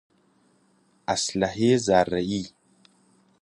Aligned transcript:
اسلحه 1.13 1.75
ذرهای 1.77 2.43